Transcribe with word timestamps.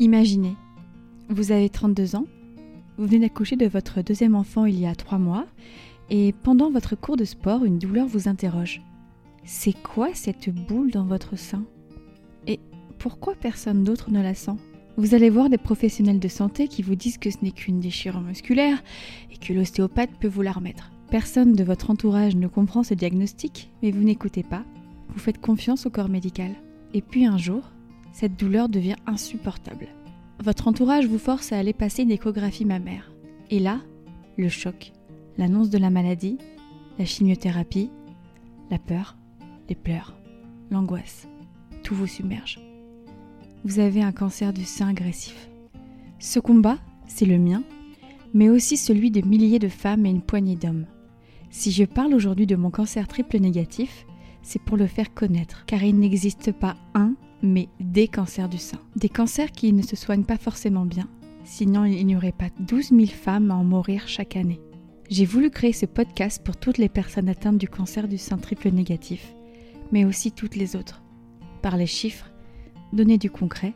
Imaginez, 0.00 0.56
vous 1.28 1.52
avez 1.52 1.68
32 1.68 2.16
ans, 2.16 2.24
vous 2.96 3.04
venez 3.04 3.18
d'accoucher 3.18 3.56
de 3.56 3.66
votre 3.66 4.00
deuxième 4.00 4.34
enfant 4.34 4.64
il 4.64 4.80
y 4.80 4.86
a 4.86 4.94
3 4.94 5.18
mois, 5.18 5.44
et 6.08 6.32
pendant 6.32 6.70
votre 6.70 6.96
cours 6.96 7.18
de 7.18 7.26
sport, 7.26 7.66
une 7.66 7.78
douleur 7.78 8.06
vous 8.06 8.26
interroge. 8.26 8.80
C'est 9.44 9.74
quoi 9.74 10.08
cette 10.14 10.48
boule 10.48 10.90
dans 10.90 11.04
votre 11.04 11.36
sein? 11.36 11.64
Et 12.46 12.60
pourquoi 12.98 13.34
personne 13.34 13.84
d'autre 13.84 14.10
ne 14.10 14.22
la 14.22 14.32
sent? 14.32 14.56
Vous 14.96 15.14
allez 15.14 15.28
voir 15.28 15.50
des 15.50 15.58
professionnels 15.58 16.18
de 16.18 16.28
santé 16.28 16.66
qui 16.66 16.80
vous 16.80 16.94
disent 16.94 17.18
que 17.18 17.30
ce 17.30 17.36
n'est 17.42 17.50
qu'une 17.50 17.80
déchirure 17.80 18.22
musculaire 18.22 18.82
et 19.30 19.36
que 19.36 19.52
l'ostéopathe 19.52 20.16
peut 20.18 20.28
vous 20.28 20.40
la 20.40 20.52
remettre. 20.52 20.90
Personne 21.10 21.52
de 21.52 21.62
votre 21.62 21.90
entourage 21.90 22.36
ne 22.36 22.48
comprend 22.48 22.84
ce 22.84 22.94
diagnostic, 22.94 23.70
mais 23.82 23.90
vous 23.90 24.02
n'écoutez 24.02 24.44
pas. 24.44 24.64
Vous 25.10 25.18
faites 25.20 25.42
confiance 25.42 25.84
au 25.84 25.90
corps 25.90 26.08
médical. 26.08 26.52
Et 26.94 27.02
puis 27.02 27.26
un 27.26 27.36
jour, 27.36 27.70
cette 28.12 28.38
douleur 28.38 28.68
devient 28.68 28.96
insupportable. 29.06 29.88
Votre 30.42 30.68
entourage 30.68 31.06
vous 31.06 31.18
force 31.18 31.52
à 31.52 31.58
aller 31.58 31.72
passer 31.72 32.02
une 32.02 32.10
échographie 32.10 32.64
mammaire. 32.64 33.12
Et 33.50 33.58
là, 33.58 33.80
le 34.38 34.48
choc, 34.48 34.92
l'annonce 35.36 35.70
de 35.70 35.78
la 35.78 35.90
maladie, 35.90 36.38
la 36.98 37.04
chimiothérapie, 37.04 37.90
la 38.70 38.78
peur, 38.78 39.16
les 39.68 39.74
pleurs, 39.74 40.16
l'angoisse, 40.70 41.28
tout 41.82 41.94
vous 41.94 42.06
submerge. 42.06 42.60
Vous 43.64 43.78
avez 43.78 44.02
un 44.02 44.12
cancer 44.12 44.52
du 44.52 44.64
sein 44.64 44.88
agressif. 44.88 45.50
Ce 46.18 46.40
combat, 46.40 46.78
c'est 47.06 47.26
le 47.26 47.38
mien, 47.38 47.62
mais 48.32 48.48
aussi 48.48 48.76
celui 48.76 49.10
de 49.10 49.26
milliers 49.26 49.58
de 49.58 49.68
femmes 49.68 50.06
et 50.06 50.10
une 50.10 50.22
poignée 50.22 50.56
d'hommes. 50.56 50.86
Si 51.50 51.72
je 51.72 51.84
parle 51.84 52.14
aujourd'hui 52.14 52.46
de 52.46 52.56
mon 52.56 52.70
cancer 52.70 53.08
triple 53.08 53.38
négatif, 53.38 54.06
c'est 54.42 54.62
pour 54.62 54.76
le 54.76 54.86
faire 54.86 55.12
connaître, 55.12 55.64
car 55.66 55.82
il 55.82 55.98
n'existe 55.98 56.52
pas 56.52 56.76
un 56.94 57.14
mais 57.42 57.68
des 57.80 58.08
cancers 58.08 58.48
du 58.48 58.58
sein. 58.58 58.78
Des 58.96 59.08
cancers 59.08 59.52
qui 59.52 59.72
ne 59.72 59.82
se 59.82 59.96
soignent 59.96 60.24
pas 60.24 60.36
forcément 60.36 60.86
bien, 60.86 61.08
sinon 61.44 61.84
il 61.84 62.06
n'y 62.06 62.16
aurait 62.16 62.32
pas 62.32 62.48
12 62.60 62.90
000 62.90 63.06
femmes 63.06 63.50
à 63.50 63.54
en 63.54 63.64
mourir 63.64 64.06
chaque 64.06 64.36
année. 64.36 64.60
J'ai 65.08 65.24
voulu 65.24 65.50
créer 65.50 65.72
ce 65.72 65.86
podcast 65.86 66.42
pour 66.44 66.56
toutes 66.56 66.78
les 66.78 66.88
personnes 66.88 67.28
atteintes 67.28 67.58
du 67.58 67.68
cancer 67.68 68.06
du 68.06 68.18
sein 68.18 68.38
triple 68.38 68.70
négatif, 68.70 69.34
mais 69.90 70.04
aussi 70.04 70.30
toutes 70.32 70.56
les 70.56 70.76
autres. 70.76 71.02
Par 71.62 71.76
les 71.76 71.86
chiffres, 71.86 72.30
donner 72.92 73.18
du 73.18 73.30
concret, 73.30 73.74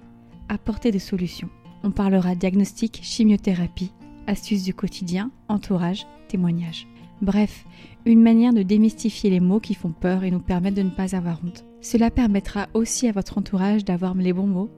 apporter 0.48 0.90
des 0.90 0.98
solutions. 0.98 1.50
On 1.82 1.90
parlera 1.90 2.34
diagnostic, 2.34 3.00
chimiothérapie, 3.02 3.92
astuces 4.26 4.62
du 4.62 4.74
quotidien, 4.74 5.30
entourage, 5.48 6.06
témoignages. 6.28 6.86
Bref, 7.22 7.64
une 8.06 8.20
manière 8.20 8.52
de 8.52 8.62
démystifier 8.62 9.30
les 9.30 9.40
mots 9.40 9.60
qui 9.60 9.74
font 9.74 9.92
peur 9.92 10.24
et 10.24 10.30
nous 10.30 10.40
permettre 10.40 10.76
de 10.76 10.82
ne 10.82 10.90
pas 10.90 11.14
avoir 11.14 11.40
honte. 11.44 11.64
Cela 11.80 12.10
permettra 12.10 12.68
aussi 12.74 13.06
à 13.08 13.12
votre 13.12 13.38
entourage 13.38 13.84
d'avoir 13.84 14.14
les 14.14 14.32
bons 14.32 14.46
mots 14.46 14.70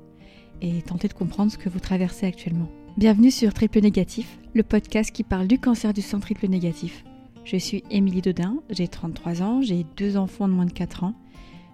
et 0.60 0.82
tenter 0.82 1.08
de 1.08 1.14
comprendre 1.14 1.50
ce 1.50 1.58
que 1.58 1.68
vous 1.68 1.80
traversez 1.80 2.26
actuellement. 2.26 2.68
Bienvenue 2.96 3.30
sur 3.30 3.52
Triple 3.52 3.80
Négatif, 3.80 4.38
le 4.54 4.62
podcast 4.62 5.10
qui 5.10 5.22
parle 5.22 5.46
du 5.46 5.58
cancer 5.58 5.92
du 5.92 6.02
sang 6.02 6.20
triple 6.20 6.48
négatif. 6.48 7.04
Je 7.44 7.56
suis 7.56 7.84
Émilie 7.90 8.22
Dodin, 8.22 8.56
j'ai 8.70 8.88
33 8.88 9.42
ans, 9.42 9.62
j'ai 9.62 9.86
deux 9.96 10.16
enfants 10.16 10.48
de 10.48 10.52
moins 10.52 10.66
de 10.66 10.72
4 10.72 11.04
ans. 11.04 11.14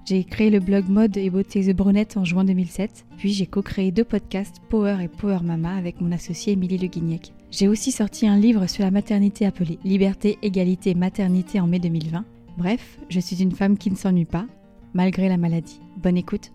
J'ai 0.05 0.25
créé 0.25 0.51
le 0.51 0.59
blog 0.59 0.89
mode 0.89 1.17
et 1.17 1.31
beauté 1.31 1.65
The 1.65 1.77
Brunette 1.77 2.17
en 2.17 2.25
juin 2.25 2.45
2007, 2.45 3.07
puis 3.19 3.33
j'ai 3.33 3.47
co-créé 3.47 3.93
deux 3.93 4.03
podcasts 4.05 4.61
Power 4.69 4.97
et 5.01 5.09
Power 5.09 5.39
Mama 5.45 5.77
avec 5.77 6.01
mon 6.01 6.11
associé 6.11 6.55
Émilie 6.55 6.79
Le 6.79 6.89
Guignec. 6.89 7.33
J'ai 7.53 7.69
aussi 7.69 7.93
sorti 7.93 8.27
un 8.27 8.37
livre 8.37 8.67
sur 8.67 8.83
la 8.83 8.91
maternité 8.91 9.47
appelé 9.47 9.79
Liberté, 9.85 10.39
égalité, 10.43 10.95
maternité 10.95 11.61
en 11.61 11.69
mai 11.69 11.79
2020. 11.79 12.25
Bref, 12.59 12.99
je 13.11 13.21
suis 13.21 13.43
une 13.43 13.53
femme 13.53 13.79
qui 13.79 13.91
ne 13.91 13.97
s'ennuie 13.97 14.25
pas, 14.25 14.47
malgré 14.93 15.29
la 15.29 15.37
maladie. 15.37 15.81
Bonne 15.99 16.17
écoute 16.17 16.53